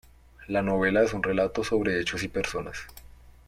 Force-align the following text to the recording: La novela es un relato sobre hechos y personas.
La 0.47 0.63
novela 0.63 1.03
es 1.03 1.13
un 1.13 1.21
relato 1.21 1.63
sobre 1.63 2.01
hechos 2.01 2.23
y 2.23 2.27
personas. 2.27 2.75